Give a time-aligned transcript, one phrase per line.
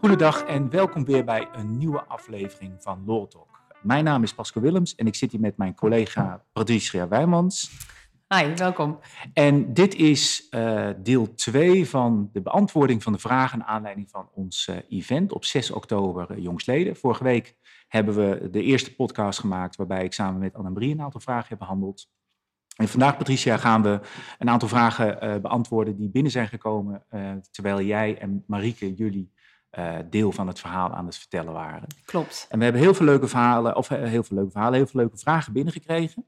[0.00, 3.60] Goedendag en welkom weer bij een nieuwe aflevering van Law Talk.
[3.82, 7.70] Mijn naam is Pascal Willems en ik zit hier met mijn collega Patricia Wijmans.
[8.28, 8.98] Hi, welkom.
[9.32, 14.28] En dit is uh, deel 2 van de beantwoording van de vragen naar aanleiding van
[14.34, 16.96] ons uh, event op 6 oktober uh, jongsleden.
[16.96, 17.56] Vorige week
[17.88, 21.58] hebben we de eerste podcast gemaakt waarbij ik samen met Anne-Marie een aantal vragen heb
[21.58, 22.08] behandeld.
[22.74, 24.00] En vandaag, Patricia, gaan we
[24.38, 27.04] een aantal vragen beantwoorden die binnen zijn gekomen
[27.50, 29.32] terwijl jij en Marieke jullie
[29.78, 31.86] uh, deel van het verhaal aan het vertellen waren.
[32.04, 32.46] Klopt.
[32.50, 35.18] En we hebben heel veel leuke verhalen, of heel veel leuke verhalen, heel veel leuke
[35.18, 36.26] vragen binnengekregen.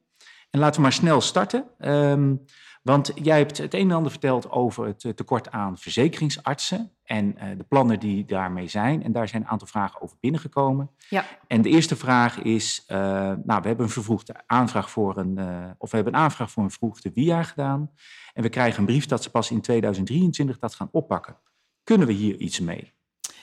[0.56, 1.64] En laten we maar snel starten.
[1.78, 2.44] Um,
[2.82, 7.44] want jij hebt het een en ander verteld over het tekort aan verzekeringsartsen en uh,
[7.58, 9.02] de plannen die daarmee zijn.
[9.02, 10.90] En daar zijn een aantal vragen over binnengekomen.
[11.08, 11.24] Ja.
[11.46, 12.96] En de eerste vraag is, uh,
[13.44, 16.62] nou, we hebben een vervroegde aanvraag voor een, uh, of we hebben een aanvraag voor
[16.62, 17.90] een vervroegde via gedaan.
[18.32, 21.36] En we krijgen een brief dat ze pas in 2023 dat gaan oppakken.
[21.84, 22.92] Kunnen we hier iets mee?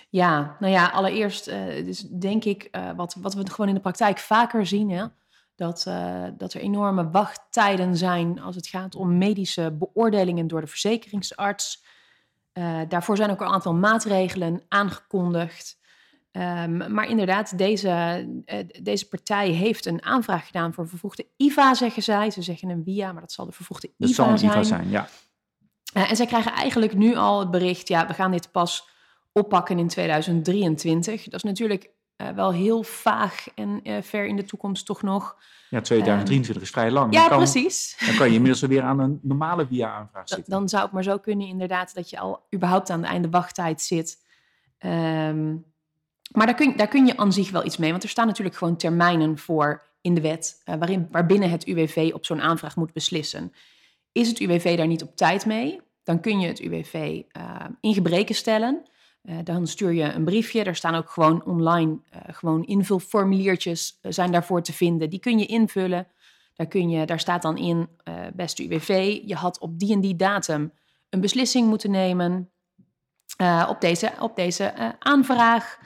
[0.09, 1.45] Ja, nou ja, allereerst
[1.85, 5.05] dus denk ik wat, wat we gewoon in de praktijk vaker zien, hè,
[5.55, 10.67] dat, uh, dat er enorme wachttijden zijn als het gaat om medische beoordelingen door de
[10.67, 11.83] verzekeringsarts.
[12.87, 15.81] daarvoor zijn ook een aantal maatregelen aangekondigd.
[16.31, 18.25] Um, maar inderdaad, deze,
[18.81, 22.31] deze partij heeft een aanvraag gedaan voor vervroegde IVA, zeggen zij.
[22.31, 24.51] Ze zeggen een VIA, maar dat zal de vervroegde IVA dat zal een zijn.
[24.51, 25.07] IVA zijn, ja.
[25.93, 28.87] en zij krijgen eigenlijk nu al het bericht, ja, we gaan dit pas
[29.33, 31.23] oppakken in 2023.
[31.23, 31.91] Dat is natuurlijk
[32.23, 35.35] uh, wel heel vaag en uh, ver in de toekomst toch nog.
[35.69, 37.13] Ja, 2023 um, is vrij lang.
[37.13, 37.95] Ja, dan kan, precies.
[38.05, 40.51] Dan kan je inmiddels weer aan een normale via-aanvraag zitten.
[40.51, 43.81] Dan zou het maar zo kunnen inderdaad dat je al überhaupt aan de einde wachttijd
[43.81, 44.17] zit.
[44.79, 45.65] Um,
[46.31, 48.55] maar daar kun, daar kun je aan zich wel iets mee, want er staan natuurlijk
[48.55, 52.93] gewoon termijnen voor in de wet, uh, waarin, waarbinnen het UWV op zo'n aanvraag moet
[52.93, 53.53] beslissen.
[54.11, 57.21] Is het UWV daar niet op tijd mee, dan kun je het UWV
[57.81, 58.85] in gebreken stellen.
[59.23, 60.63] Uh, dan stuur je een briefje.
[60.63, 65.09] Er staan ook gewoon online uh, gewoon invulformuliertjes uh, zijn daarvoor te vinden.
[65.09, 66.07] Die kun je invullen.
[66.53, 67.89] Daar, kun je, daar staat dan in,
[68.33, 70.73] beste UWV, je had op die en die datum
[71.09, 72.51] een beslissing moeten nemen
[73.67, 75.79] op deze, op deze aanvraag.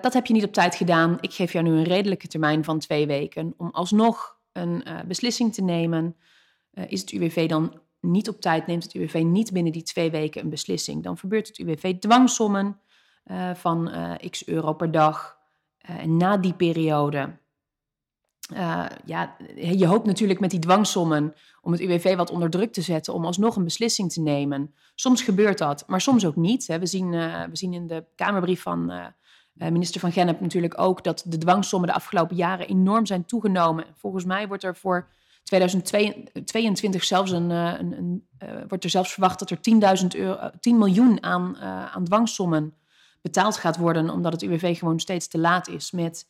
[0.00, 1.18] dat heb je niet op tijd gedaan.
[1.20, 5.62] Ik geef jou nu een redelijke termijn van twee weken om alsnog een beslissing te
[5.62, 6.16] nemen.
[6.86, 10.42] is het UWV dan niet op tijd neemt het UWV niet binnen die twee weken
[10.42, 11.02] een beslissing.
[11.02, 12.80] Dan verbeurt het UWV dwangsommen
[13.26, 15.38] uh, van uh, x euro per dag.
[15.78, 17.38] En na die periode,
[19.04, 23.14] ja, je hoopt natuurlijk met die dwangsommen om het UWV wat onder druk te zetten
[23.14, 24.74] om alsnog een beslissing te nemen.
[24.94, 26.66] Soms gebeurt dat, maar soms ook niet.
[26.66, 26.78] Hè.
[26.78, 29.12] We, zien, we zien in de Kamerbrief van
[29.52, 33.84] minister van Gennep natuurlijk ook dat de dwangsommen de afgelopen jaren enorm zijn toegenomen.
[33.94, 35.08] Volgens mij wordt er voor
[35.42, 39.58] 2022 zelfs een, een, een uh, wordt er zelfs verwacht dat er
[40.02, 42.74] 10.000 euro, 10 miljoen aan, uh, aan dwangsommen
[43.22, 46.28] betaald gaat worden, omdat het UWV gewoon steeds te laat is met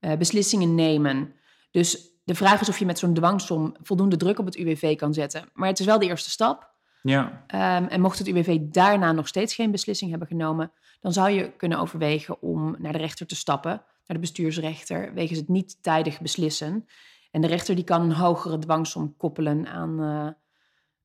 [0.00, 1.34] uh, beslissingen nemen.
[1.70, 5.14] Dus de vraag is of je met zo'n dwangsom voldoende druk op het UWV kan
[5.14, 5.48] zetten.
[5.52, 6.70] Maar het is wel de eerste stap.
[7.02, 7.44] Ja.
[7.78, 11.52] Um, en mocht het UWV daarna nog steeds geen beslissing hebben genomen, dan zou je
[11.56, 16.20] kunnen overwegen om naar de rechter te stappen, naar de bestuursrechter, wegens het niet tijdig
[16.20, 16.86] beslissen.
[17.32, 20.02] En de rechter die kan een hogere dwangsom koppelen aan,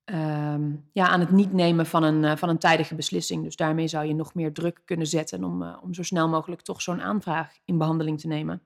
[0.05, 3.43] uh, um, ja, aan het niet nemen van een, uh, van een tijdige beslissing.
[3.43, 6.61] Dus daarmee zou je nog meer druk kunnen zetten om, uh, om zo snel mogelijk
[6.61, 8.61] toch zo'n aanvraag in behandeling te nemen.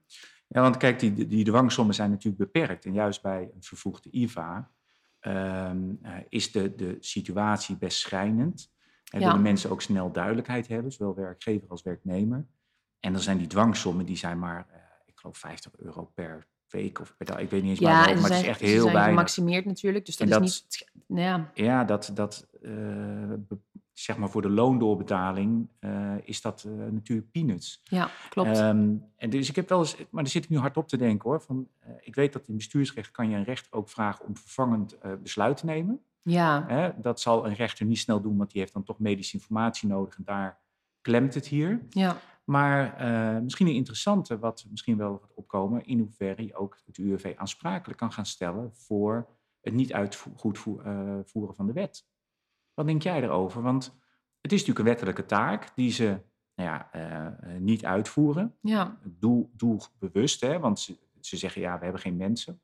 [0.48, 2.86] Ja, want kijk, die, die dwangsommen zijn natuurlijk beperkt.
[2.86, 4.72] En juist bij een vervoegde IVA
[5.22, 8.72] um, is de, de situatie best schrijnend.
[9.12, 9.26] En ja.
[9.26, 12.46] willen mensen ook snel duidelijkheid hebben, zowel werkgever als werknemer.
[13.00, 14.68] En dan zijn die dwangsommen, die zijn maar,
[15.06, 17.40] ik geloof, 50 euro per week of per dag.
[17.40, 19.06] Ik weet niet eens ja, maar, maar het is echt heel weinig.
[19.06, 20.90] gemaximeerd natuurlijk, dus dat, is niet...
[21.08, 23.34] Ja, Ja, dat, dat uh,
[23.94, 27.82] zeg maar voor de loondoorbetaling uh, is dat uh, natuurlijk peanuts.
[27.84, 28.58] ja klopt.
[28.58, 30.98] Um, en dus ik heb wel eens, maar daar zit ik nu hard op te
[30.98, 31.42] denken hoor.
[31.42, 31.68] Van,
[32.00, 35.66] ik weet dat in bestuursrecht kan je een rechter ook vragen om vervangend besluit te
[35.66, 36.00] nemen.
[36.22, 39.88] ja, dat zal een rechter niet snel doen, want die heeft dan toch medische informatie
[39.88, 40.60] nodig en daar
[41.02, 41.82] klemt het hier.
[41.90, 42.18] ja.
[42.44, 46.98] Maar uh, misschien een interessante, wat misschien wel gaat opkomen, in hoeverre je ook het
[46.98, 49.30] UWV aansprakelijk kan gaan stellen voor
[49.62, 52.08] het niet uitvoeren uh, van de wet.
[52.74, 53.62] Wat denk jij erover?
[53.62, 53.84] Want
[54.42, 56.22] het is natuurlijk een wettelijke taak die ze
[56.56, 58.58] nou ja, uh, niet uitvoeren.
[58.62, 59.00] Ja.
[59.04, 60.60] Doel, doelbewust, hè?
[60.60, 62.62] want ze, ze zeggen ja, we hebben geen mensen.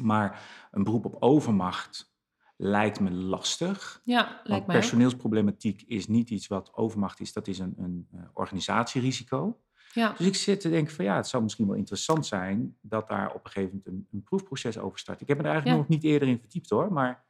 [0.00, 2.13] Maar een beroep op overmacht
[2.56, 4.00] lijkt me lastig.
[4.04, 8.20] Ja, lijkt mij personeelsproblematiek is niet iets wat overmacht is, dat is een, een uh,
[8.32, 9.58] organisatierisico.
[9.92, 10.14] Ja.
[10.18, 13.28] Dus ik zit te denken van ja, het zou misschien wel interessant zijn dat daar
[13.34, 15.20] op een gegeven moment een, een proefproces over start.
[15.20, 15.86] Ik heb me er eigenlijk Ja.
[15.88, 17.24] nog niet eerder in verdiept hoor, maar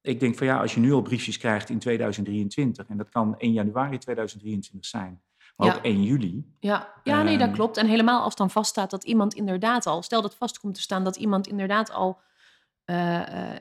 [0.00, 3.36] ik denk van ja, als je nu al briefjes krijgt in 2023, en dat kan
[3.38, 5.22] 1 januari 2023 zijn,
[5.56, 5.74] maar Ja.
[5.74, 6.44] ook 1 juli.
[6.60, 7.56] Ja, ja nee, dat Ehm.
[7.56, 7.76] klopt.
[7.76, 11.04] En helemaal als dan vaststaat dat iemand inderdaad al, stel dat vast komt te staan
[11.04, 12.27] dat iemand inderdaad al, eh, eh,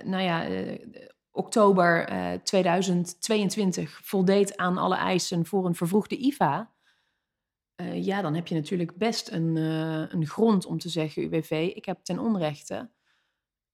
[0.06, 0.80] nou ja, eh,
[1.32, 6.76] oktober eh, 2022 voldeed aan alle eisen voor een vervroegde IVA.
[7.76, 11.72] eh, ja, dan heb je natuurlijk best een, eh, een grond om te zeggen, UWV,
[11.76, 12.90] ik heb ten onrechte,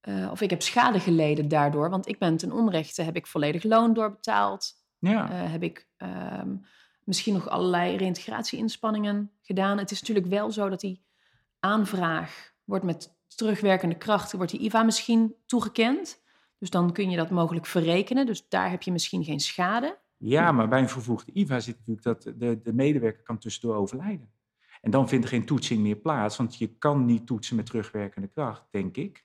[0.00, 3.62] eh, of ik heb schade geleden daardoor, want ik ben ten onrechte, heb ik volledig
[3.62, 6.56] loon doorbetaald, Ja, eh, heb ik ehm,
[7.04, 9.78] misschien nog allerlei reïntegratie-inspanningen gedaan.
[9.78, 11.04] Het is natuurlijk wel zo dat die
[11.60, 16.22] aanvraag wordt met terugwerkende kracht, wordt die IVA misschien toegekend.
[16.58, 18.26] Dus dan kun je dat mogelijk verrekenen.
[18.26, 19.98] Dus daar heb je misschien geen schade.
[20.16, 24.32] ja, maar bij een vervoegde IVA zit natuurlijk dat de, de medewerker kan tussendoor overlijden.
[24.80, 28.28] En dan vindt er geen toetsing meer plaats, want je kan niet toetsen met terugwerkende
[28.28, 29.24] kracht, denk ik.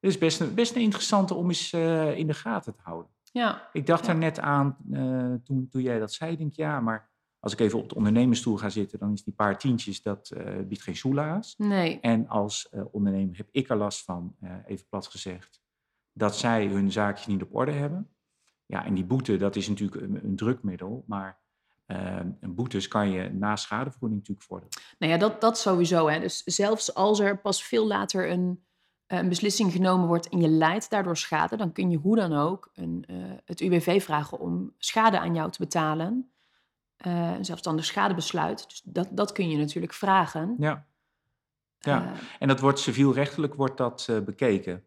[0.00, 3.10] Het is best een, best een interessante om eens eh, in de gaten te houden.
[3.32, 4.12] Ja, Ik dacht Ja.
[4.12, 6.32] er net aan eh, toen, toen jij dat zei.
[6.32, 7.07] Ik denk ja, maar
[7.40, 10.54] als ik even op de ondernemersstoel ga zitten, dan is die paar tientjes, dat eh,
[10.64, 11.54] biedt geen soelaas.
[11.58, 12.00] nee.
[12.00, 15.62] En als eh, ondernemer heb ik er last van, eh, even plat gezegd,
[16.12, 18.08] dat zij hun zaakjes niet op orde hebben.
[18.66, 21.46] Ja, en die boete, dat is natuurlijk een, een drukmiddel, maar
[22.40, 24.74] een boetes kan je na schadevergoeding natuurlijk vorderen.
[24.98, 26.08] Nou ja, dat, dat sowieso.
[26.08, 26.20] Hè.
[26.20, 28.64] Dus zelfs als er pas veel later een,
[29.06, 32.70] een beslissing genomen wordt en je leidt daardoor schade, dan kun je hoe dan ook
[32.74, 33.04] een,
[33.44, 36.32] het UWV vragen om schade aan jou te betalen.
[36.98, 38.68] Eh, een zelfstandig schadebesluit.
[38.68, 40.54] Dus dat, dat kun je natuurlijk vragen.
[40.58, 40.86] Ja,
[41.78, 42.04] ja.
[42.04, 44.84] Eh, en dat wordt civielrechtelijk wordt dat eh, bekeken.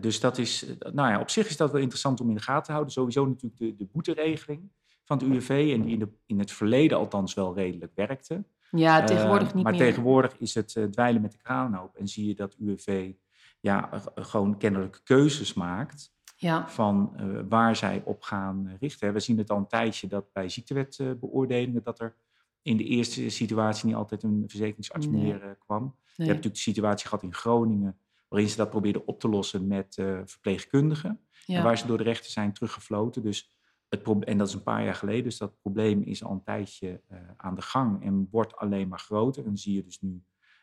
[0.00, 2.64] Dus dat is, nou ja, op zich is dat wel interessant om in de gaten
[2.64, 2.92] te houden.
[2.92, 4.70] Sowieso natuurlijk de, de boeteregeling
[5.04, 8.44] van het UWV en die in, de, in het verleden althans wel redelijk werkte.
[8.70, 9.80] ja, tegenwoordig niet maar meer.
[9.80, 13.12] tegenwoordig is het dweilen met de kraan open en zie je dat UWV
[13.60, 16.12] ja, gewoon kennelijk keuzes maakt
[16.42, 19.12] Ja, van eh, waar zij op gaan richten.
[19.12, 22.16] We zien het al een tijdje dat bij ziektewetbeoordelingen dat er
[22.62, 25.22] in de eerste situatie niet altijd een verzekeringsarts Nee.
[25.22, 25.82] meer eh, kwam.
[25.82, 27.98] Je hebt natuurlijk de situatie gehad in Groningen
[28.28, 31.20] waarin ze dat probeerden op te lossen met eh, verpleegkundigen.
[31.46, 33.22] En waar ze door de rechter zijn teruggefloten.
[33.22, 33.50] Dus
[33.88, 35.24] het en dat is een paar jaar geleden.
[35.24, 37.00] Dus dat probleem is al een tijdje
[37.36, 39.42] aan de gang en wordt alleen maar groter.
[39.42, 40.22] En dan zie je dus nu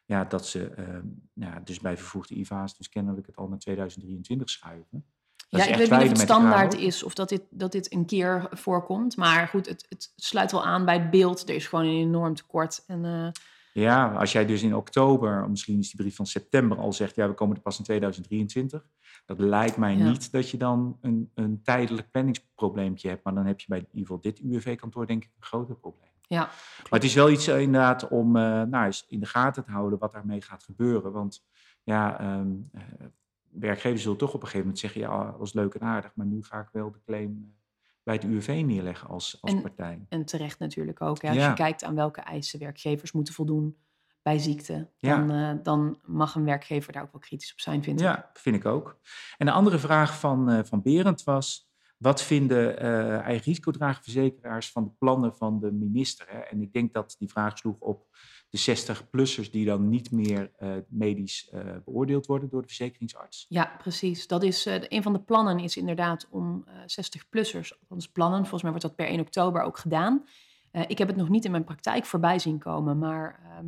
[0.09, 0.99] ja, dat ze eh,
[1.33, 5.05] ja, dus bij vervoegde IVA's dus kennelijk het al naar 2023 schuiven.
[5.49, 8.05] Dat Ja, ik weet niet of het standaard is of dat dit, dat dit een
[8.05, 9.17] keer voorkomt.
[9.17, 11.49] Maar goed, het, het sluit wel aan bij het beeld.
[11.49, 12.83] Er is gewoon een enorm tekort.
[12.87, 13.27] En eh,
[13.73, 17.27] Ja, als jij dus in oktober, misschien is die brief van september al zegt, ja,
[17.27, 18.87] we komen er pas in 2023.
[19.25, 20.09] Dat lijkt mij Ja.
[20.09, 23.23] niet dat je dan een, een tijdelijk planningsprobleempje hebt.
[23.23, 26.09] Maar dan heb je bij in ieder geval dit UWV-kantoor denk ik een groter probleem.
[26.27, 26.39] ja,
[26.89, 29.71] Maar het is wel iets eh, inderdaad om eh, nou, eens in de gaten te
[29.71, 31.11] houden wat daarmee gaat gebeuren.
[31.11, 31.43] Want
[31.83, 32.81] ja, ehm, eh,
[33.51, 36.25] werkgevers zullen toch op een gegeven moment zeggen, ja, dat was leuk en aardig, maar
[36.25, 37.57] nu ga ik wel de claim eh,
[38.03, 40.05] bij het UWV neerleggen als, als En- partij.
[40.09, 41.21] en terecht natuurlijk ook.
[41.21, 41.27] Hè.
[41.27, 41.49] Als Ja.
[41.49, 43.77] je kijkt aan welke eisen werkgevers moeten voldoen
[44.21, 45.17] bij ziekte, Ja.
[45.17, 48.05] dan, eh, dan mag een werkgever daar ook wel kritisch op zijn, vind ik.
[48.05, 48.99] Ja, vind ik ook.
[49.37, 51.67] En de andere vraag van, eh van Berend was,
[51.97, 56.25] wat vinden eh eigen risicodragerverzekeraars van de plannen van de minister?
[56.29, 56.39] Hè?
[56.39, 58.07] En ik denk dat die vraag sloeg op
[58.49, 63.45] de 60-plussers die dan niet meer eh, medisch eh, beoordeeld worden door de verzekeringsarts.
[63.49, 64.27] Ja, precies.
[64.27, 68.61] Dat is, eh, een van de plannen is inderdaad om eh 60-plussers, althans plannen, volgens
[68.61, 70.25] mij wordt dat per 1 oktober ook gedaan.
[70.87, 73.65] Ik heb het nog niet in mijn praktijk voorbij zien komen, maar ehm,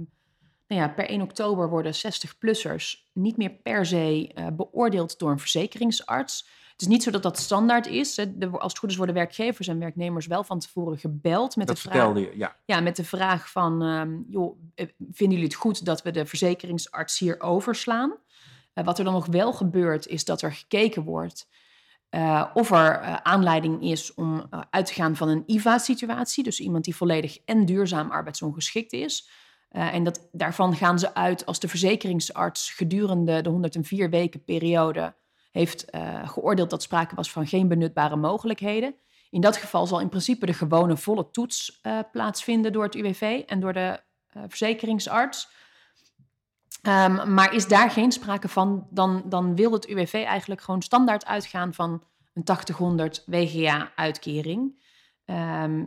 [0.68, 6.48] nou ja, per 1 oktober worden 60-plussers niet meer per se beoordeeld door een verzekeringsarts.
[6.82, 8.20] Het is niet zo dat dat standaard is.
[8.52, 11.82] als het goed is worden werkgevers en werknemers wel van tevoren gebeld met dat de
[11.82, 11.94] vraag...
[11.94, 12.56] vertelde je, ja.
[12.66, 16.26] Ja, met de vraag van, ehm, joh, eh, vinden jullie het goed dat we de
[16.26, 18.18] verzekeringsarts hier overslaan?
[18.74, 21.48] Eh, wat er dan nog wel gebeurt, is dat er gekeken wordt
[22.10, 26.44] eh, of er aanleiding is om uit te gaan van een IVA-situatie.
[26.44, 29.30] Dus iemand die volledig en duurzaam arbeidsongeschikt is.
[29.70, 35.14] En dat, daarvan gaan ze uit als de verzekeringsarts gedurende de 104 weken periode
[35.52, 38.96] heeft eh, geoordeeld dat sprake was van geen benutbare mogelijkheden.
[39.30, 43.44] In dat geval zal in principe de gewone volle toets eh, plaatsvinden door het UWV
[43.46, 45.50] en door de eh, verzekeringsarts.
[46.82, 51.26] Ehm, maar is daar geen sprake van, dan, dan wil het UWV eigenlijk gewoon standaard
[51.26, 52.04] uitgaan van
[52.34, 54.84] een 8000 WGA-uitkering.
[55.26, 55.86] Ehm,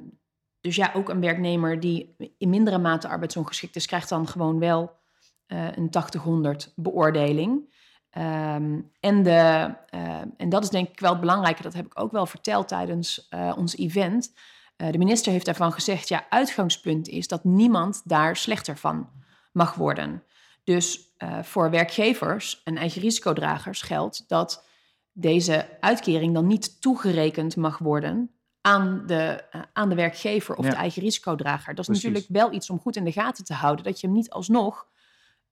[0.60, 5.02] dus ja, ook een werknemer die in mindere mate arbeidsongeschikt is, krijgt dan gewoon wel
[5.46, 7.72] een 8000 beoordeling.
[8.14, 12.00] Ehm, en, de, eh, en dat is denk ik wel het belangrijke, dat heb ik
[12.00, 14.32] ook wel verteld tijdens eh, ons event.
[14.76, 19.08] Eh, de minister heeft daarvan gezegd, ja, uitgangspunt is dat niemand daar slechter van
[19.52, 20.22] mag worden.
[20.64, 24.66] Dus eh, voor werkgevers en eigen risicodragers geldt dat
[25.12, 28.30] deze uitkering dan niet toegerekend mag worden
[28.60, 30.70] aan de, uh, aan de werkgever of Ja.
[30.70, 31.74] de eigen risicodrager.
[31.74, 32.04] Dat is Precies.
[32.04, 33.84] natuurlijk wel iets om goed in de gaten te houden.
[33.84, 34.86] Dat je hem niet alsnog,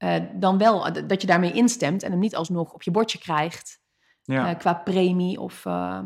[0.02, 3.80] eh, dan wel, dat je daarmee instemt en hem niet alsnog op je bordje krijgt.
[4.22, 4.48] Ja.
[4.48, 6.00] eh, qua premie of, eh,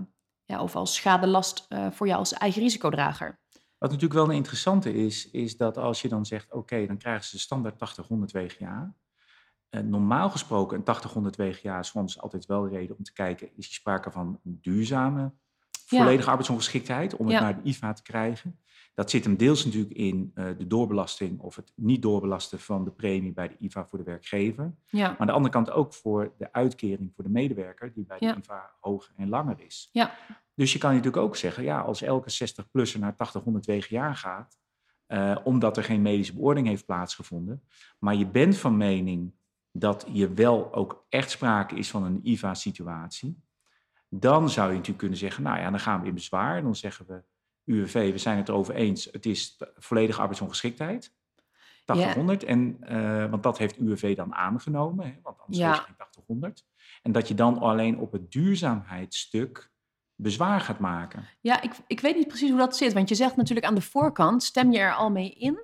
[0.45, 3.41] ja, of als schadelast voor jou als eigen risicodrager.
[3.79, 7.25] Wat natuurlijk wel een interessante is, is dat als je dan zegt, oké, dan krijgen
[7.25, 8.95] ze standaard 80, 100 WGA.
[9.71, 13.57] Normaal gesproken, een 80, 100 WGA is voor ons altijd wel reden om te kijken,
[13.57, 15.33] is er sprake van een duurzame.
[15.87, 18.59] Volledige arbeidsongeschiktheid, om het naar de IVA te krijgen.
[18.95, 22.91] Dat zit hem deels natuurlijk in eh, de doorbelasting of het niet doorbelasten van de
[22.91, 24.75] premie bij de IVA voor de werkgever.
[24.87, 28.17] Ja, Maar aan de andere kant ook voor de uitkering voor de medewerker, die bij
[28.21, 28.33] Ja.
[28.33, 29.89] de IVA hoger en langer is.
[29.93, 30.15] ja,
[30.55, 34.59] Dus je kan natuurlijk ook zeggen, ja, als elke 60-plusser naar 80, 100 WGA gaat,
[35.07, 37.63] eh, omdat er geen medische beoordeling heeft plaatsgevonden,
[37.99, 39.35] maar je bent van mening
[39.73, 43.45] dat je wel ook echt sprake is van een IVA-situatie,
[44.09, 46.63] dan zou je natuurlijk kunnen zeggen, nou ja, dan gaan we in bezwaar.
[46.63, 47.23] Dan zeggen we,
[47.65, 51.15] UWV, we zijn het erover eens, het is volledige arbeidsongeschiktheid.
[51.85, 52.15] 80, Ja.
[52.15, 52.45] 100.
[52.45, 55.69] En, eh, want dat heeft UWV dan aangenomen, hè, want anders Ja.
[55.73, 56.65] geef je geen 80, 100.
[57.03, 59.71] En dat je dan alleen op het duurzaamheidsstuk
[60.15, 61.25] bezwaar gaat maken.
[61.41, 62.93] ja ik, ik weet niet precies hoe dat zit.
[62.93, 65.59] Want je zegt natuurlijk aan de voorkant, stem je er al mee in,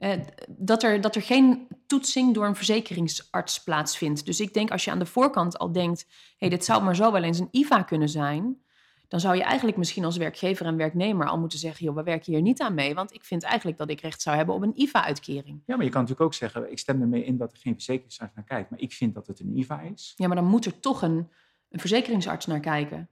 [0.00, 4.26] eh, dat, er, dat er geen toetsing door een verzekeringsarts plaatsvindt.
[4.26, 6.06] Dus ik denk als je aan de voorkant al denkt,
[6.38, 8.62] hey, dit zou maar zo wel eens een IVA kunnen zijn,
[9.08, 12.32] dan zou je eigenlijk misschien als werkgever en werknemer al moeten zeggen, joh, we werken
[12.32, 14.80] hier niet aan mee, want ik vind eigenlijk dat ik recht zou hebben op een
[14.80, 15.62] IVA-uitkering.
[15.66, 18.34] Ja, maar je kan natuurlijk ook zeggen, ik stem ermee in dat er geen verzekeringsarts
[18.34, 20.12] naar kijkt, maar ik vind dat het een IVA is.
[20.16, 21.28] Ja, maar dan moet er toch een,
[21.70, 23.08] een verzekeringsarts naar kijken.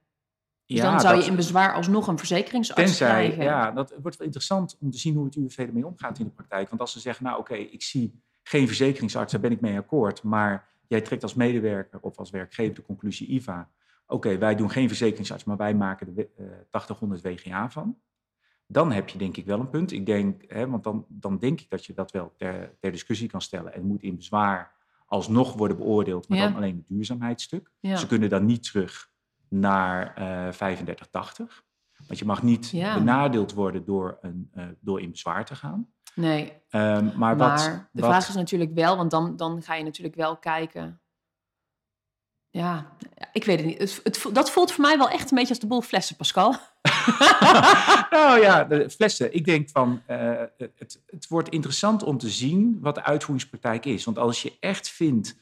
[0.69, 3.43] Dus ja, dan zou dat- je in bezwaar alsnog een verzekeringsarts Tenzij, krijgen.
[3.43, 6.31] ja, dat wordt wel interessant om te zien hoe het UWV ermee omgaat in de
[6.31, 6.69] praktijk.
[6.69, 10.23] Want als ze zeggen, nou oké, ik zie geen verzekeringsarts, daar ben ik mee akkoord.
[10.23, 13.69] Maar jij trekt als medewerker of als werkgever de conclusie IVA.
[14.07, 17.97] Oké, wij doen geen verzekeringsarts, maar wij maken er eh 8000 WGA van.
[18.67, 19.91] Dan heb je denk ik wel een punt.
[19.91, 23.29] Ik denk, hè, want dan, dan denk ik dat je dat wel ter, ter discussie
[23.29, 23.73] kan stellen.
[23.73, 24.71] En moet in bezwaar
[25.05, 26.43] alsnog worden beoordeeld, maar Ja.
[26.47, 27.71] dan alleen het duurzaamheidsstuk.
[27.79, 27.95] Ja.
[27.95, 29.11] Ze kunnen dan niet terug
[29.49, 31.63] naar eh 3580.
[32.07, 32.93] Want je mag niet Ja.
[32.93, 35.87] benadeeld worden door, een, eh, door in bezwaar te gaan.
[36.15, 37.57] Nee, Ehm, maar maar wat,
[37.91, 41.01] de wat- vraag is natuurlijk wel, want dan, dan ga je natuurlijk wel kijken.
[42.49, 42.95] Ja,
[43.33, 43.99] ik weet het niet.
[44.03, 46.51] Het, dat voelt voor mij wel echt een beetje als de boel flessen, Pascal.
[48.09, 49.33] nou ja, de flessen.
[49.35, 54.03] Ik denk van, eh, het, het wordt interessant om te zien wat de uitvoeringspraktijk is.
[54.03, 55.35] Want als je echt vindt,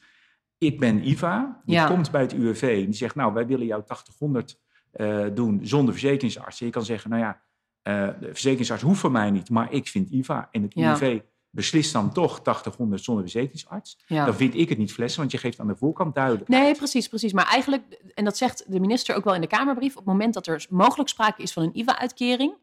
[0.58, 1.86] ik ben IVA, Ja.
[1.86, 4.58] komt bij het UWV en die zegt, nou, wij willen jou 8000
[4.92, 6.60] eh doen zonder verzekeringsarts.
[6.60, 7.40] En je kan zeggen, nou ja,
[7.82, 10.48] eh, de verzekeringsarts hoeft van mij niet, maar ik vind IVA.
[10.50, 10.92] En het Ja.
[10.92, 13.98] UWV beslist dan toch 8000 zonder verzekeringsarts.
[14.06, 14.24] Ja.
[14.24, 16.62] Dan vind ik het niet flessen, want je geeft aan de voorkant duidelijkheid.
[16.62, 17.32] Nee, precies, precies.
[17.32, 17.82] Maar eigenlijk,
[18.14, 20.66] en dat zegt de minister ook wel in de Kamerbrief, op het moment dat er
[20.70, 22.54] mogelijk sprake is van een IVA-uitkering,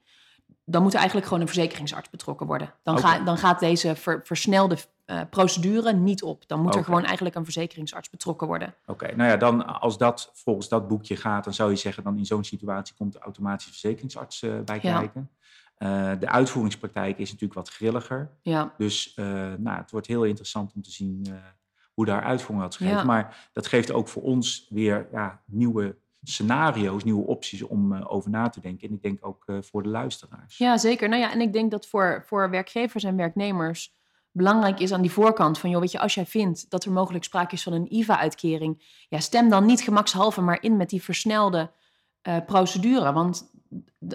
[0.65, 2.73] dan moet er eigenlijk gewoon een verzekeringsarts betrokken worden.
[2.83, 6.47] Dan, ga- dan gaat deze ver- versnelde eh, procedure niet op.
[6.47, 8.73] Dan moet er gewoon eigenlijk een verzekeringsarts betrokken worden.
[8.85, 12.17] Oké, nou ja, dan als dat volgens dat boekje gaat, dan zou je zeggen, dan
[12.17, 14.99] in zo'n situatie komt de automatische verzekeringsarts eh, bij Ja.
[14.99, 15.29] kijken.
[15.77, 18.31] Eh, de uitvoeringspraktijk is natuurlijk wat grilliger.
[18.41, 19.13] Ja, Dus
[19.57, 21.25] nou, het wordt heel interessant om te zien
[21.93, 22.99] hoe daar uitvoering wordt gegeven.
[22.99, 23.05] Ja.
[23.05, 28.49] Maar dat geeft ook voor ons weer ja, nieuwe scenario's, nieuwe opties om over na
[28.49, 28.87] te denken.
[28.87, 30.57] En ik denk ook voor de luisteraars.
[30.57, 31.09] ja, zeker.
[31.09, 33.93] Nou ja, en ik denk dat voor, voor werkgevers en werknemers
[34.35, 37.23] belangrijk is aan die voorkant van, joh, weet je, als jij vindt dat er mogelijk
[37.23, 41.71] sprake is van een IVA-uitkering, ja, stem dan niet gemakshalve maar in met die versnelde
[42.21, 43.13] eh, procedure.
[43.13, 43.51] Want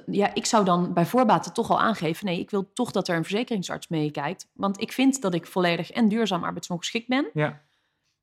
[0.07, 3.17] ja, ik zou dan bij voorbaat toch al aangeven, nee, ik wil toch dat er
[3.17, 4.49] een verzekeringsarts meekijkt.
[4.53, 7.31] Want ik vind dat ik volledig en duurzaam arbeidsongeschikt ben.
[7.33, 7.61] Ja,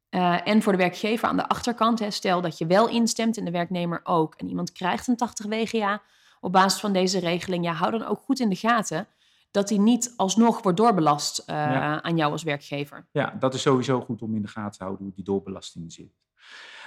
[0.09, 3.45] Eh, en voor de werkgever aan de achterkant, hè, stel dat je wel instemt en
[3.45, 4.35] de werknemer ook.
[4.35, 6.01] En iemand krijgt een 80 WGA
[6.39, 7.65] op basis van deze regeling.
[7.65, 9.07] Ja, hou dan ook goed in de gaten
[9.51, 12.01] dat die niet alsnog wordt doorbelast eh, Ja.
[12.03, 13.07] aan jou als werkgever.
[13.11, 16.15] ja, dat is sowieso goed om in de gaten te houden hoe die doorbelasting zit.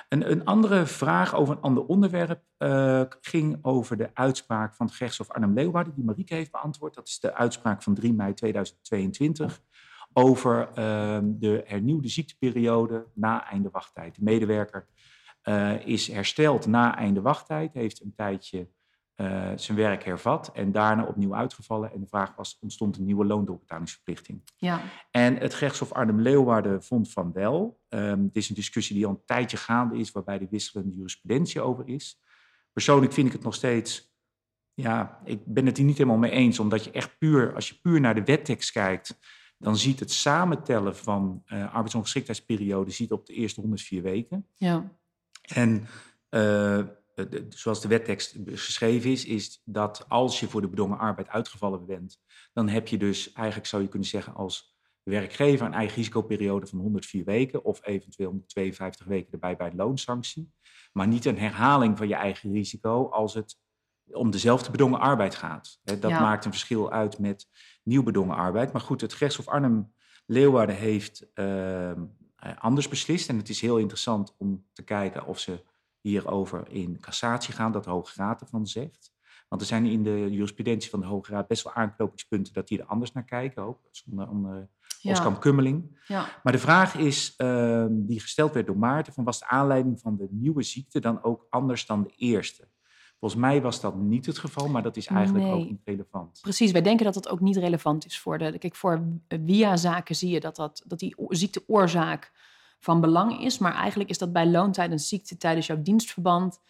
[0.09, 4.95] Een, een andere vraag over een ander onderwerp eh, ging over de uitspraak van het
[4.95, 6.95] gerechtshof Arnhem-Leeuwarden, die Marieke heeft beantwoord.
[6.95, 9.61] Dat is de uitspraak van 3 mei 2022
[10.13, 14.15] over ehm, de hernieuwde ziekteperiode na einde wachttijd.
[14.15, 14.87] De medewerker
[15.43, 18.69] eh, is hersteld na einde wachttijd, heeft een tijdje
[19.21, 21.93] eh, zijn werk hervat en daarna opnieuw uitgevallen.
[21.93, 24.43] En de vraag was, ontstond een nieuwe loondoorbetalingsverplichting?
[24.57, 27.81] Ja, En het gerechtshof Arnhem-Leeuwarden vond van wel.
[27.89, 31.61] Ehm, het is een discussie die al een tijdje gaande is, waarbij er wisselende jurisprudentie
[31.61, 32.21] over is.
[32.73, 34.15] Persoonlijk vind ik het nog steeds,
[34.75, 37.79] ja, ik ben het hier niet helemaal mee eens, omdat je echt puur, als je
[37.81, 39.19] puur naar de wettekst kijkt,
[39.59, 44.47] dan ziet het samentellen van eh arbeidsongeschiktheidsperiode ziet op de eerste 104 weken.
[44.55, 44.99] ja,
[45.55, 45.87] En
[46.31, 46.85] uh,
[47.49, 52.19] zoals de wettekst geschreven is, is dat als je voor de bedongen arbeid uitgevallen bent,
[52.53, 56.79] dan heb je dus eigenlijk, zou je kunnen zeggen, als werkgever een eigen risicoperiode van
[56.79, 60.53] 104 weken of eventueel 52 weken erbij bij de loonsanctie.
[60.93, 63.59] Maar niet een herhaling van je eigen risico als het
[64.13, 65.81] om dezelfde bedongen arbeid gaat.
[65.83, 67.49] Dat maakt een verschil uit met
[67.83, 68.73] nieuw bedongen arbeid.
[68.73, 71.93] Maar goed, het gerechtshof Arnhem-Leeuwarden heeft uh,
[72.59, 73.29] anders beslist.
[73.29, 75.63] En het is heel interessant om te kijken of ze
[76.01, 79.13] hierover in cassatie gaan, dat de Hoge Raad ervan zegt.
[79.49, 82.79] Want er zijn in de jurisprudentie van de Hoge Raad best wel aanknopingspunten dat die
[82.79, 83.79] er anders naar kijken, ook
[84.11, 84.69] onder, onder
[85.03, 85.99] Oskam Kummeling.
[86.07, 86.41] Ja.
[86.43, 90.17] Maar de vraag is, uh, die gesteld werd door Maarten, van was de aanleiding van
[90.17, 92.69] de nieuwe ziekte dan ook anders dan de eerste?
[93.19, 96.39] Volgens mij was dat niet het geval, maar dat is eigenlijk ook niet relevant.
[96.43, 98.59] Precies, wij denken dat dat ook niet relevant is voor de.
[98.59, 102.33] Kijk, voor via-zaken zie je dat, dat, dat die ziekteoorzaak
[102.81, 103.59] van belang is.
[103.59, 106.61] Maar eigenlijk is dat bij loontijd een ziekte tijdens jouw dienstverband.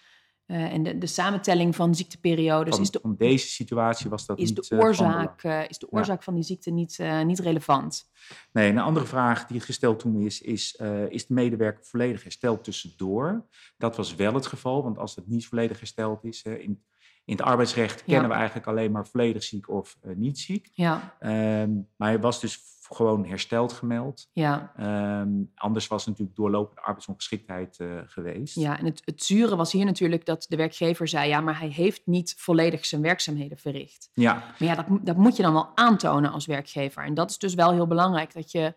[0.46, 2.98] Uh, en de, de samentelling van ziekteperiodes van, is de.
[3.02, 4.68] Van deze situatie was dat is niet.
[4.68, 8.10] De eh, oorzaak, uh, is de oorzaak van die ziekte niet, niet relevant?
[8.52, 13.46] Nee, een andere vraag die gesteld toen is: is, is de medewerker volledig hersteld tussendoor?
[13.76, 16.82] Dat was wel het geval, want als het niet volledig hersteld is, in,
[17.24, 20.70] in het arbeidsrecht kennen we eigenlijk alleen maar volledig ziek of niet ziek.
[20.72, 21.16] Ja.
[21.20, 22.60] Um, maar hij was dus
[22.94, 24.28] gewoon hersteld gemeld.
[24.32, 24.72] Ja.
[25.20, 28.54] Um, anders was het natuurlijk doorlopende arbeidsongeschiktheid uh, geweest.
[28.54, 31.28] Ja, en het, het zure was hier natuurlijk dat de werkgever zei...
[31.28, 34.10] ja, maar hij heeft niet volledig zijn werkzaamheden verricht.
[34.14, 34.34] Ja.
[34.34, 37.04] Maar ja, dat, dat moet je dan wel aantonen als werkgever.
[37.04, 38.74] En dat is dus wel heel belangrijk, dat je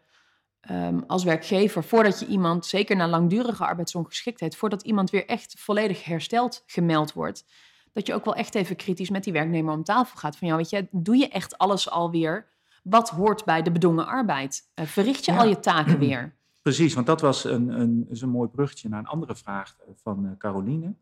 [0.72, 1.84] um, als werkgever...
[1.84, 4.56] voordat je iemand, zeker na langdurige arbeidsongeschiktheid...
[4.56, 7.46] voordat iemand weer echt volledig hersteld gemeld wordt...
[7.94, 10.38] dat je ook wel echt even kritisch met die werknemer om tafel gaat.
[10.38, 12.52] Van ja, weet je, doe je echt alles alweer
[12.84, 14.72] wat hoort bij de bedongen arbeid?
[14.76, 16.36] Uh, verricht je al je taken weer?
[16.62, 20.26] Precies, want dat was een, een, een mooi bruggetje naar een andere vraag eh, van
[20.26, 20.96] uh, Caroline.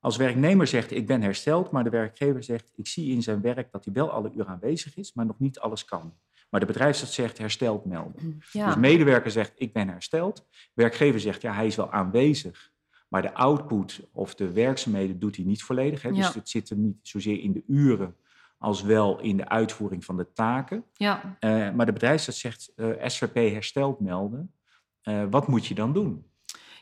[0.00, 3.72] Als werknemer zegt ik ben hersteld, maar de werkgever zegt ik zie in zijn werk
[3.72, 6.14] dat hij wel alle uren aanwezig is, maar nog niet alles kan.
[6.50, 8.40] Maar de bedrijfsarts zegt hersteld melden.
[8.52, 8.66] Ja.
[8.66, 10.46] Dus medewerker zegt ik ben hersteld.
[10.74, 12.72] Werkgever zegt ja hij is wel aanwezig,
[13.08, 16.02] maar de output of de werkzaamheden doet hij niet volledig.
[16.02, 16.12] Hè?
[16.12, 18.16] Dus het zit er niet zozeer in de uren
[18.58, 20.84] als wel in de uitvoering van de taken.
[20.92, 21.36] Ja.
[21.40, 24.52] Uh, maar de bedrijfsarts zegt uh, eh, SVP hersteld melden.
[25.02, 26.26] Uh, wat moet je dan doen?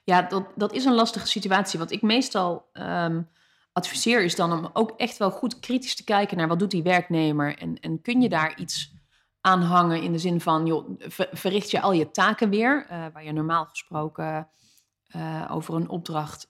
[0.04, 1.78] Ja, dat, dat is een lastige situatie.
[1.78, 3.28] Wat ik meestal um,
[3.72, 6.82] adviseer is dan om ook echt wel goed kritisch te kijken naar wat doet die
[6.82, 7.58] werknemer.
[7.58, 8.94] En, en kun je daar iets
[9.40, 10.98] aan hangen in de zin van, joh,
[11.32, 14.48] verricht je al je taken weer, waar je normaal gesproken
[15.50, 16.48] over een opdracht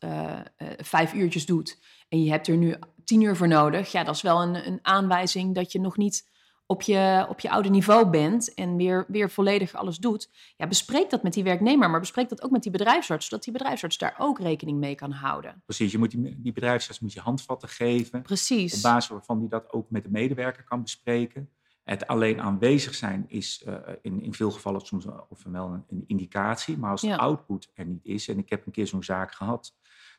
[0.76, 1.78] vijf uurtjes doet.
[2.08, 2.76] En je hebt er nu
[3.06, 3.92] tien uur voor nodig.
[3.92, 6.34] Ja, dat is wel een, een aanwijzing dat je nog niet
[6.66, 10.30] op je, op je oude niveau bent en weer, weer volledig alles doet.
[10.56, 13.52] Ja, bespreek dat met die werknemer, maar bespreek dat ook met die bedrijfsarts, zodat die
[13.52, 15.62] bedrijfsarts daar ook rekening mee kan houden.
[15.64, 18.22] Precies, je moet die, die bedrijfsarts moet je handvatten geven.
[18.22, 18.74] Precies.
[18.74, 21.50] Op basis waarvan die dat ook met de medewerker kan bespreken.
[21.84, 26.04] Het alleen aanwezig zijn is uh, in, in veel gevallen soms of wel een, een
[26.06, 29.32] indicatie, maar als de output er niet is, en ik heb een keer zo'n zaak
[29.32, 29.74] gehad,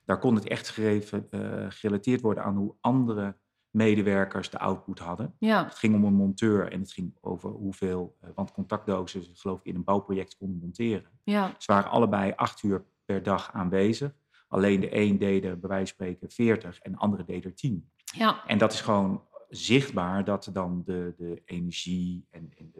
[0.07, 3.37] daar kon het echt gereven, uh, gerelateerd worden aan hoe andere
[3.69, 5.35] medewerkers de output hadden.
[5.39, 5.63] Ja.
[5.63, 9.59] Het ging om een monteur en het ging over hoeveel uh, want contactdozen ze geloof
[9.59, 11.11] ik in een bouwproject konden monteren.
[11.23, 11.55] Ja.
[11.57, 14.11] Ze waren allebei acht uur per dag aanwezig.
[14.47, 17.55] Alleen de een deed er bij wijze van spreken 40 en de andere deed er
[17.55, 17.91] 10.
[18.03, 18.45] Ja.
[18.45, 22.71] En dat is gewoon zichtbaar dat dan de, de energie en, en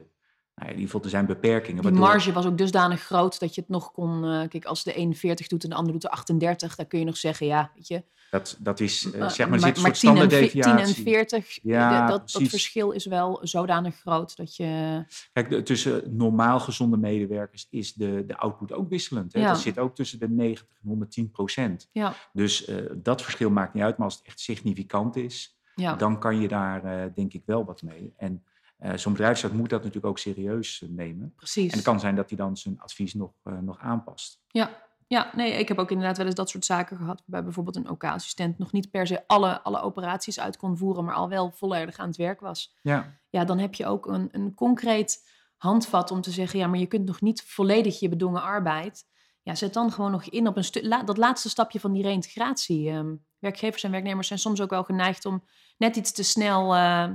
[0.57, 1.81] de nou, in ieder geval, er zijn beperkingen.
[1.83, 4.23] Die marge was ook dusdanig groot dat je het nog kon...
[4.23, 7.05] Uh, kijk, als de 41 doet en de ander doet de 38, dan kun je
[7.05, 8.03] nog zeggen, ja, weet je...
[8.31, 12.07] Dat, dat is, uh, zeg maar, maar, zit maar 10 en, 10 en 40, ja,
[12.07, 15.03] dat, dat verschil is wel zodanig groot dat je...
[15.33, 19.33] Kijk, de, tussen normaal gezonde medewerkers is de, de output ook wisselend.
[19.33, 19.39] Hè?
[19.39, 19.47] Ja.
[19.47, 21.89] Dat zit ook tussen de 90 en 110 procent.
[21.91, 22.13] Ja.
[22.33, 25.55] Dus dat verschil maakt niet uit, maar als het echt significant is...
[25.75, 25.95] Ja.
[25.95, 28.13] dan kan je daar denk ik wel wat mee.
[28.15, 28.43] En
[28.79, 31.33] uh, Zo'n bedrijfsarts moet dat natuurlijk ook serieus uh, nemen.
[31.35, 31.71] Precies.
[31.71, 34.41] En het kan zijn dat hij dan zijn advies nog, uh, nog aanpast.
[34.47, 34.69] Ja.
[35.07, 37.17] ja, nee, ik heb ook inderdaad wel eens dat soort zaken gehad.
[37.19, 41.15] Waarbij bijvoorbeeld een OK-assistent nog niet per se alle, alle operaties uit kon voeren, maar
[41.15, 42.77] al wel volledig aan het werk was.
[42.81, 46.79] Ja, ja dan heb je ook een, een concreet handvat om te zeggen: ja, maar
[46.79, 49.05] je kunt nog niet volledig je bedongen arbeid.
[49.41, 50.83] Ja, zet dan gewoon nog in op een stuk.
[50.83, 52.89] La, dat laatste stapje van die reïntegratie.
[52.89, 55.43] Um, werkgevers en werknemers zijn soms ook wel geneigd om
[55.77, 57.09] net iets te snel uh,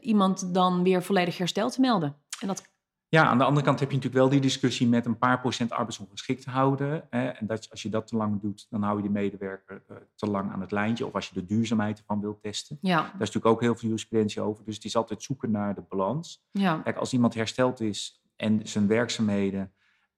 [0.00, 2.16] iemand dan weer volledig hersteld te melden.
[2.40, 2.68] En dat...
[3.08, 5.70] Ja, aan de andere kant heb je natuurlijk wel die discussie met een paar procent
[5.72, 7.06] arbeidsongeschikt houden.
[7.10, 9.96] Hè, en dat, als je dat te lang doet, dan hou je die medewerker uh,
[10.14, 11.06] te lang aan het lijntje.
[11.06, 12.78] Of als je de duurzaamheid ervan wilt testen.
[12.80, 12.96] Ja.
[12.96, 14.64] Daar is natuurlijk ook heel veel jurisprudentie over.
[14.64, 16.44] Dus het is altijd zoeken naar de balans.
[16.50, 16.76] Ja.
[16.84, 19.72] Kijk, als iemand hersteld is en zijn werkzaamheden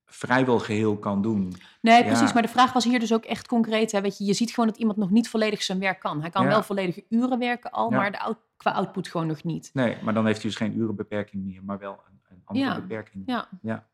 [0.06, 1.54] vrijwel geheel kan doen.
[1.80, 2.08] Nee, Ja.
[2.08, 2.32] precies.
[2.32, 3.92] Maar de vraag was hier dus ook echt concreet.
[3.92, 4.00] Hè?
[4.00, 6.20] Weet je, je ziet gewoon dat iemand nog niet volledig zijn werk kan.
[6.20, 6.48] Hij kan Ja.
[6.48, 7.96] wel volledige uren werken al, Ja.
[7.96, 8.18] maar de
[8.62, 9.70] qua output gewoon nog niet.
[9.72, 12.80] Nee, maar dan heeft hij dus geen urenbeperking meer, maar wel een, een andere Ja.
[12.80, 13.22] beperking.
[13.62, 13.90] Ja.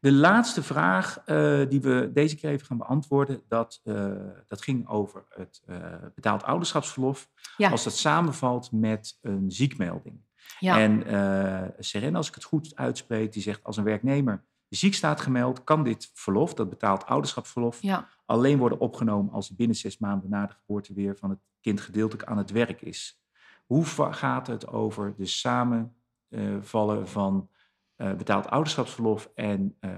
[0.00, 4.12] De laatste vraag eh, die we deze keer even gaan beantwoorden, dat, eh,
[4.46, 5.76] dat ging over het eh,
[6.14, 7.28] betaald ouderschapsverlof.
[7.56, 7.70] Ja.
[7.70, 10.20] Als dat samenvalt met een ziekmelding.
[10.58, 10.78] Ja.
[10.78, 15.20] En eh Seren, als ik het goed uitspreek, die zegt als een werknemer ziek staat
[15.20, 18.08] gemeld, kan dit verlof, dat betaald ouderschapsverlof, ja.
[18.26, 21.80] alleen worden opgenomen als het binnen zes maanden na de geboorte weer van het kind
[21.80, 23.22] gedeeltelijk aan het werk is.
[23.66, 27.48] Hoe gaat het over de samenvallen van
[27.96, 29.90] eh, betaald ouderschapsverlof en eh,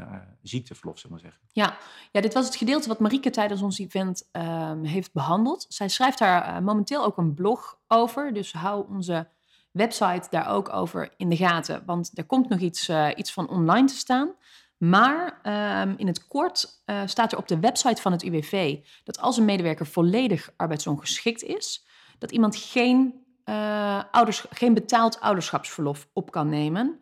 [0.42, 1.40] ziekteverlof, zullen we zeggen?
[1.52, 1.76] Ja.
[2.12, 5.66] ja, dit was het gedeelte wat Marieke tijdens ons event ehm, heeft behandeld.
[5.68, 8.32] Zij schrijft daar eh, momenteel ook een blog over.
[8.32, 9.28] Dus hou onze
[9.70, 11.82] website daar ook over in de gaten.
[11.86, 14.30] Want er komt nog iets, iets van online te staan.
[14.76, 19.36] Maar ehm, in het kort staat er op de website van het UWV dat als
[19.36, 21.86] een medewerker volledig arbeidsongeschikt is,
[22.18, 27.00] dat iemand geen, eh, ouders, geen betaald ouderschapsverlof op kan nemen.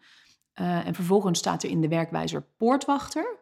[0.53, 3.39] Eh, en vervolgens staat er in de werkwijzer poortwachter.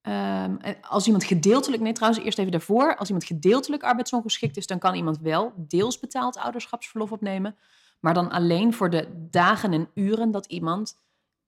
[0.00, 2.96] Ehm, als iemand gedeeltelijk, nee trouwens, eerst even daarvoor.
[2.96, 7.56] Als iemand gedeeltelijk arbeidsongeschikt is, dan kan iemand wel deels betaald ouderschapsverlof opnemen.
[8.00, 10.94] Maar dan alleen voor de dagen en uren dat iemand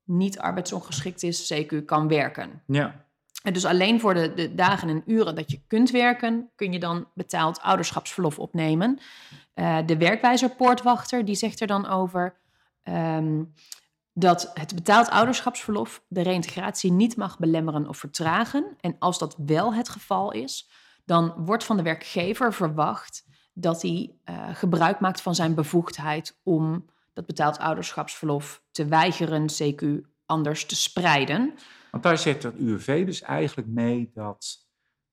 [0.05, 2.63] niet arbeidsongeschikt is, CQ kan werken.
[2.67, 3.07] Ja,
[3.43, 7.09] Dus alleen voor de, de dagen en uren dat je kunt werken, kun je dan
[7.15, 8.99] betaald ouderschapsverlof opnemen.
[9.55, 12.37] Eh, de werkwijzer poortwachter die zegt er dan over
[12.83, 13.43] ehm,
[14.13, 18.77] dat het betaald ouderschapsverlof de reïntegratie niet mag belemmeren of vertragen.
[18.81, 20.71] En als dat wel het geval is,
[21.05, 23.25] dan wordt van de werkgever verwacht
[23.55, 29.85] dat hij eh, gebruik maakt van zijn bevoegdheid om dat betaald ouderschapsverlof te weigeren, CQ
[30.27, 31.55] anders te spreiden.
[31.93, 34.67] Want daar zet het UWV dus eigenlijk mee dat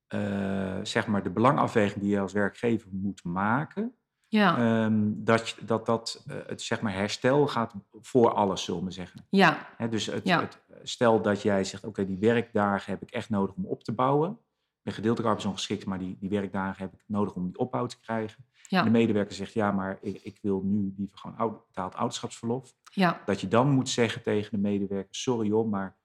[0.06, 3.94] eh, zeg maar de belangafweging die je als werkgever moet maken,
[4.28, 8.90] Ja, ehm, dat dat, dat eh, het zeg maar herstel gaat voor alles, zullen we
[8.90, 9.26] zeggen.
[9.30, 10.40] ja, dus het, Ja.
[10.40, 13.92] het, stel dat jij zegt, oké, die werkdagen heb ik echt nodig om op te
[13.92, 14.30] bouwen.
[14.30, 18.00] Ik ben gedeeltelijk arbeidsongeschikt, maar die, die werkdagen heb ik nodig om die opbouw te
[18.00, 18.44] krijgen.
[18.68, 18.78] Ja.
[18.78, 22.74] En de medewerker zegt, ja, maar ik, ik wil nu liever gewoon oud, betaald ouderschapsverlof.
[22.92, 25.98] ja, Dat je dan moet zeggen tegen de medewerker, sorry hoor, maar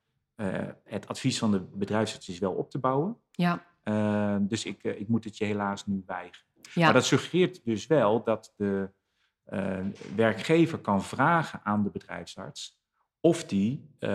[0.84, 3.18] het advies van de bedrijfsarts is wel op te bouwen.
[3.32, 6.46] ja, Eh, dus ik, eh, ik moet het je helaas nu weigeren.
[6.74, 6.84] ja.
[6.84, 8.90] Maar dat suggereert dus wel dat de
[9.46, 9.78] eh,
[10.16, 12.80] werkgever kan vragen aan de bedrijfsarts
[13.20, 14.10] of die eh,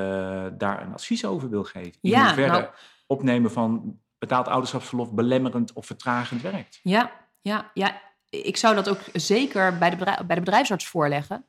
[0.59, 1.99] daar een advies over wil geven.
[2.01, 2.69] In Ja, hoeverre nou-
[3.07, 6.81] opnemen van betaald ouderschapsverlof belemmerend of vertragend werkt.
[6.83, 8.01] Ja, ja, ja.
[8.31, 11.45] Ik zou dat ook zeker bij de, bij de bedrijfsarts voorleggen.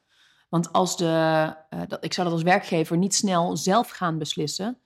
[0.51, 4.77] Want als de, eh, dat, ik zou dat als werkgever niet snel zelf gaan beslissen,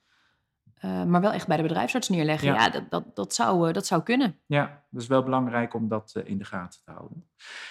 [0.74, 2.48] eh, maar wel echt bij de bedrijfsarts neerleggen.
[2.48, 2.54] Ja.
[2.54, 4.38] Ja, dat, dat, dat, zou, eh, dat zou kunnen.
[4.46, 7.28] Ja, dat is wel belangrijk om dat in de gaten te houden.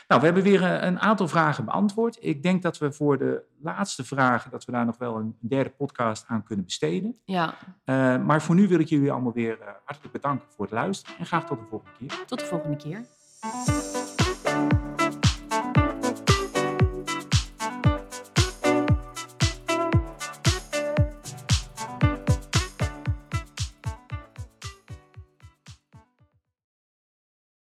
[0.07, 2.17] Nou, we hebben weer een aantal vragen beantwoord.
[2.19, 5.69] Ik denk dat we voor de laatste vragen, dat we daar nog wel een derde
[5.69, 7.19] podcast aan kunnen besteden.
[7.25, 7.55] Ja,
[8.17, 11.45] maar voor nu wil ik jullie allemaal weer hartelijk bedanken voor het luisteren en graag
[11.45, 12.25] tot de volgende keer.
[12.25, 13.05] tot de volgende keer.